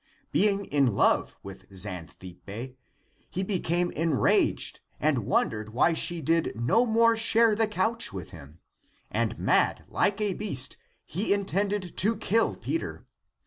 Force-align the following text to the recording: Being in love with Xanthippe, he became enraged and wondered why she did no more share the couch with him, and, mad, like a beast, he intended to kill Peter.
Being 0.31 0.65
in 0.65 0.87
love 0.95 1.37
with 1.43 1.67
Xanthippe, 1.71 2.75
he 3.29 3.43
became 3.43 3.91
enraged 3.91 4.79
and 4.99 5.27
wondered 5.27 5.73
why 5.75 5.93
she 5.93 6.21
did 6.21 6.53
no 6.55 6.87
more 6.87 7.15
share 7.15 7.53
the 7.53 7.67
couch 7.67 8.11
with 8.11 8.31
him, 8.31 8.57
and, 9.11 9.37
mad, 9.37 9.85
like 9.89 10.19
a 10.19 10.33
beast, 10.33 10.77
he 11.05 11.31
intended 11.35 11.95
to 11.97 12.17
kill 12.17 12.55
Peter. 12.55 13.05